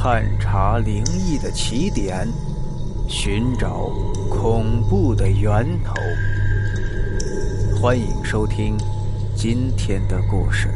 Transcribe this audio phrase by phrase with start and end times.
[0.00, 2.24] 探查灵异的起点，
[3.08, 3.88] 寻找
[4.30, 5.92] 恐怖的源头。
[7.76, 8.78] 欢迎收听
[9.36, 10.68] 今天的故事《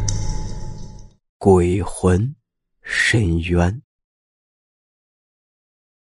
[1.38, 2.34] 鬼魂
[2.82, 3.70] 深渊》。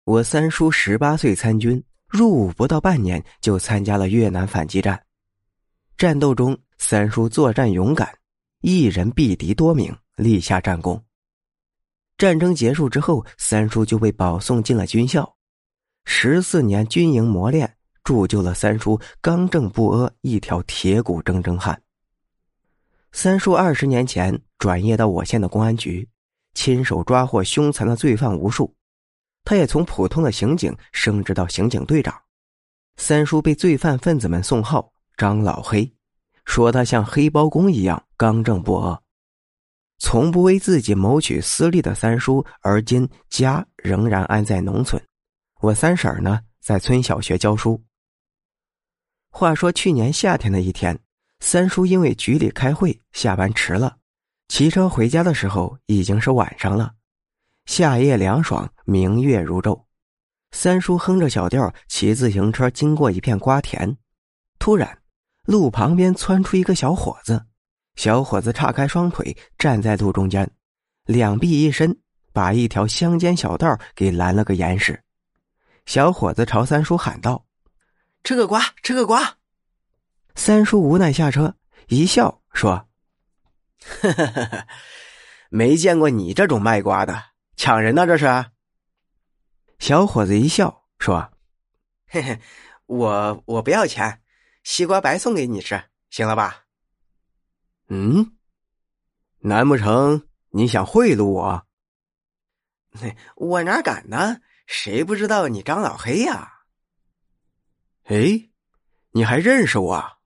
[0.03, 5.01] 我三叔十八岁参军，入伍不到半年就参加了越南反击战。
[5.97, 8.13] 战斗中，三叔作战勇敢，
[8.59, 11.01] 一人毙敌多名，立下战功。
[12.17, 15.35] 战争结束之后，三叔就被保送进了军校，
[16.05, 21.81] 十四年军营磨练，铸就了三叔刚正不阿一条铁骨铮铮汉。
[23.11, 26.07] 三叔二十年前转业到我县的公安局，
[26.53, 28.73] 亲手抓获凶残的罪犯无数，
[29.43, 32.15] 他也从普通的刑警升职到刑警队长。
[32.95, 35.93] 三叔被罪犯分子们送号“张老黑”，
[36.45, 39.01] 说他像黑包公一样刚正不阿。
[39.97, 45.01] 从不为自己谋取私利的三叔，而今家仍然安在农村。
[45.61, 47.81] 我三婶呢，在村小学教书。
[49.29, 50.99] 话说去年夏天的一天，
[51.39, 53.97] 三叔因为局里开会，下班迟了，
[54.47, 56.93] 骑车回家的时候已经是晚上了。
[57.65, 59.85] 夏夜凉爽，明月如昼，
[60.51, 63.97] 三叔哼着小调骑自行车经过一片瓜田，
[64.59, 65.01] 突然，
[65.45, 67.45] 路旁边窜出一个小伙子。
[67.95, 70.49] 小伙子岔开双腿站在路中间，
[71.05, 71.97] 两臂一伸，
[72.33, 75.01] 把一条乡间小道给拦了个严实。
[75.85, 77.45] 小伙子朝三叔喊道
[78.23, 79.37] ：“吃个瓜，吃个瓜。”
[80.35, 81.55] 三叔无奈下车，
[81.87, 82.89] 一笑说：
[85.49, 87.23] “没见过你这种卖瓜的，
[87.55, 88.25] 抢人呢这是？”
[89.79, 91.31] 小伙子一笑说
[92.09, 92.41] ：“嘿嘿，
[92.87, 94.21] 我我不要钱，
[94.63, 96.63] 西瓜白送给你吃，行了吧？”
[97.87, 98.37] 嗯，
[99.39, 101.67] 难不成你想贿赂我？
[103.35, 104.41] 我哪敢呢？
[104.65, 106.61] 谁不知道你张老黑呀？
[108.05, 108.49] 哎，
[109.11, 110.17] 你还认识我？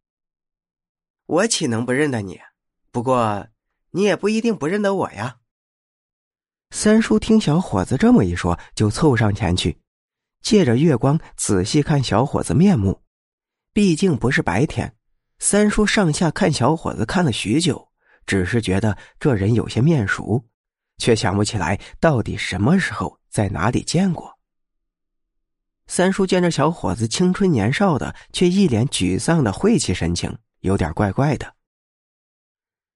[1.26, 2.40] 我岂能不认得你？
[2.92, 3.48] 不过
[3.92, 5.40] 你也不一定不认得我呀。
[6.72, 9.82] 三叔听小伙子这么一说，就凑上前去，
[10.42, 13.04] 借着月光仔细看小伙子面目。
[13.74, 14.96] 毕竟不是白天。
[15.40, 17.90] 三叔上下看小伙子看了许久，
[18.26, 20.46] 只是觉得这人有些面熟，
[20.98, 24.38] 却想不起来到底什么时候在哪里见过。
[25.88, 31.56] 三叔见这小伙子青春年少的，却一脸沮丧的晦气神情，有点怪怪的。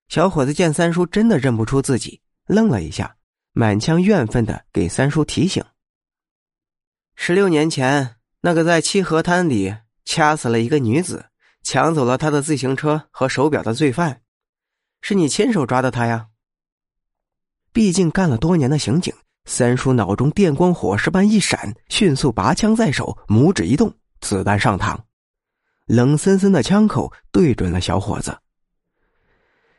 [0.10, 3.16] 小伙子见三叔真的认不出自己，愣了一下，
[3.54, 5.64] 满腔怨愤的给三叔提醒
[7.16, 9.76] ：“十六年前，那个在七河滩里
[10.06, 11.30] 掐死了一个女子。”
[11.64, 14.22] 抢走了他的自行车和手表的罪犯，
[15.02, 16.28] 是你亲手抓的他呀？
[17.72, 19.14] 毕竟干了多年的刑警，
[19.46, 25.00] 三叔脑中电光火石般一闪，迅速拔枪在手，拇指一动，子弹上膛，
[25.86, 28.38] 冷森森的枪口对准了小伙子。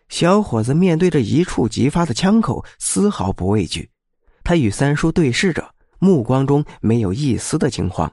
[0.08, 3.90] 小伙子面对着一触即发的枪口，丝毫不畏惧，
[4.42, 8.12] 他与三叔对视着，目光中没有一丝的惊慌。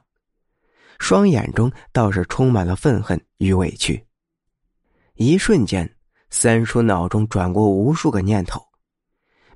[1.01, 4.05] 双眼中倒是充满了愤恨与委屈。
[5.15, 5.97] 一瞬间，
[6.29, 8.63] 三叔脑中转过无数个念头：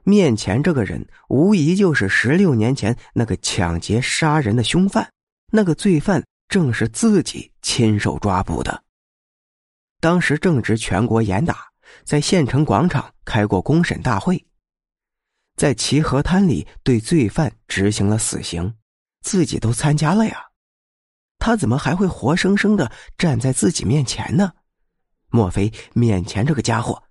[0.04, 5.08] 面前这个人无疑就是十六年前那个抢劫杀人的凶犯，
[5.52, 8.84] 那个罪犯正是自己亲手抓捕的。
[10.02, 11.68] 当时正值全国严打，
[12.04, 14.44] 在县城广场开过公审大会，
[15.56, 18.76] 在齐河滩里对罪犯执行了死刑，
[19.22, 20.44] 自己都参加了呀。
[21.38, 24.52] 他怎么还会活生生的站在自己面前呢？
[25.30, 27.02] 莫非面前这个家伙，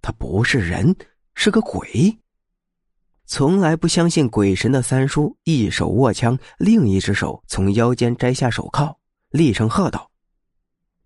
[0.00, 0.96] 他不是人，
[1.34, 2.18] 是个鬼？
[3.26, 8.96] 从来不相信鬼神的三叔，一手握枪，另一只手从腰间摘下手铐，
[9.30, 10.10] 厉声喝道：“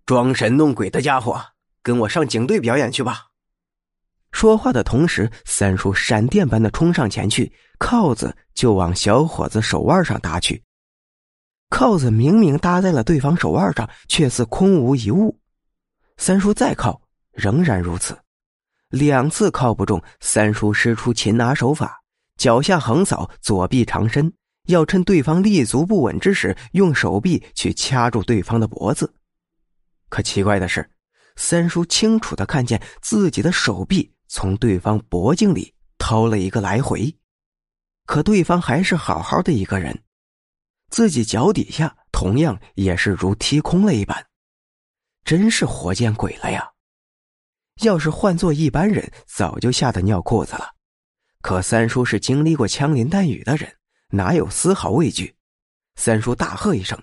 [0.05, 1.43] 装神弄鬼的家伙，
[1.81, 3.25] 跟我上警队表演去吧！”
[4.31, 10.63] 说话的同时，三叔闪电般的冲上前去，铐子就往小伙子手腕上搭去。
[11.71, 15.39] 铐子明明搭在了对方手腕上，却似空无一物。
[16.17, 17.01] 三叔再铐，
[17.31, 18.15] 仍然如此。
[18.89, 22.01] 两次铐不中，三叔施出擒拿手法，
[22.35, 24.31] 脚下横扫，左臂长伸，
[24.67, 29.11] 要趁对方立足不稳之时，用手臂去掐住对方的脖子。
[30.09, 30.87] 可奇怪的是，
[31.37, 37.15] 三叔清楚的看见自己的手臂从对方脖颈里掏了一个来回，
[38.05, 39.97] 可对方还是好好的一个人。
[40.91, 44.27] 自己脚底下同样也是如踢空了一般，
[45.23, 46.69] 真是活见鬼了呀！
[47.81, 50.75] 要是换做一般人，早就吓得尿裤子了。
[51.41, 53.73] 可三叔是经历过枪林弹雨的人，
[54.09, 55.33] 哪有丝毫畏惧？
[55.95, 57.01] 三叔大喝一声：“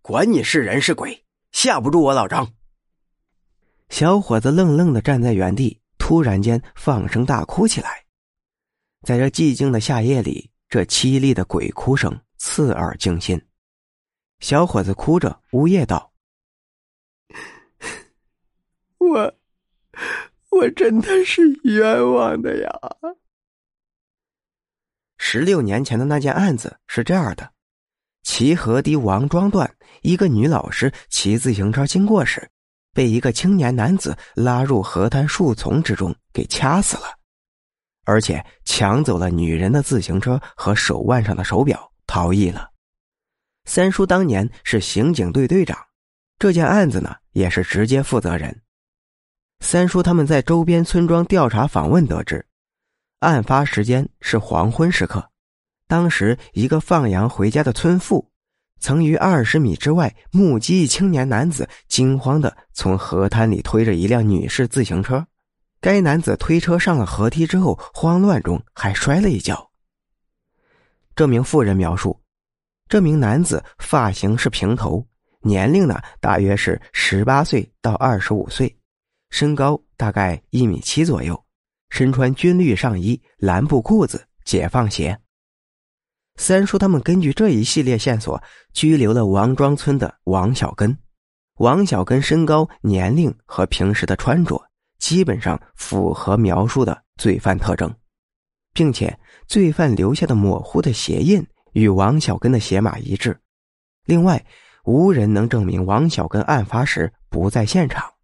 [0.00, 2.54] 管你是人是鬼，吓不住我老张！”
[3.90, 8.04] 小伙子愣愣的站在原地，突然间放声大哭起来。
[9.02, 13.40] 在这寂静的夏夜里，这凄厉的鬼哭声刺耳惊心。
[14.38, 16.12] 小伙子哭着呜咽道
[19.00, 19.34] ：“我，
[20.50, 22.70] 我真的是冤枉的呀！”
[25.16, 27.50] 十六年前的那件案子是这样的：
[28.22, 32.46] 齐河堤王庄段，一个女老师骑自行车经过时，
[32.92, 37.06] 被一个青年男子拉入河滩树丛之中，给掐死了，
[38.04, 42.70] 而且抢走了女人的自行车和手腕上的手表，逃逸了。
[43.64, 45.76] 三叔当年是刑警队队长，
[46.38, 48.62] 这件案子呢也是直接负责人。
[49.58, 52.46] 三叔他们在周边村庄调查访问得知，
[53.18, 55.28] 案发时间是黄昏时刻。
[55.88, 58.30] 当时一个放羊回家的村妇，
[58.78, 65.26] 曾于二十米之外目击一青年男子惊慌的从河滩里推着一辆女士自行车。
[65.80, 69.68] 该男子推车上了河堤之后，慌乱中还摔了一跤。
[71.14, 72.20] 这名妇人描述。
[72.88, 75.06] 这名男子发型是平头，
[75.40, 78.76] 年龄呢大约是十八岁到二十五岁，
[79.30, 81.42] 身高大概一米七左右，
[81.90, 85.18] 身穿军绿上衣、蓝布裤子、解放鞋。
[86.36, 90.96] 三叔他们根据这一系列线索，拘留了王庄村的王小根。
[91.58, 94.60] 王小根身高、年龄和平时的穿着，
[94.98, 97.94] 基本上符合描述的罪犯特征，
[98.74, 101.46] 并且罪犯留下的模糊的鞋印。
[101.72, 103.36] 与王小根的鞋码一致，
[104.04, 104.46] 另外
[104.84, 108.14] 无人能证明王小根案发时不在现场。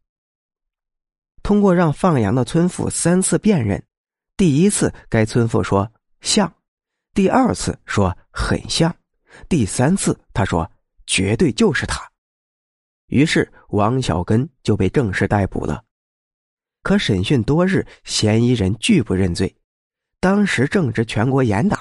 [1.43, 3.83] 通过让放羊的村妇三次辨认，
[4.37, 6.55] 第一次该村妇说像，
[7.13, 8.95] 第二次说很像，
[9.49, 10.71] 第三次他说
[11.05, 12.01] 绝对就是他。
[13.07, 15.83] 于是王小根就被正式逮捕了。
[16.85, 19.53] 可审讯多日，嫌疑人拒不认罪，
[20.21, 21.79] 当时正值全国严打。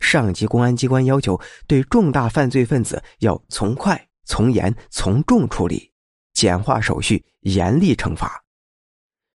[0.00, 5.92] 上级公安机关要求，对重大犯罪分子要从快、从严、从重处理，
[6.34, 8.41] 简化手续，严厉惩罚。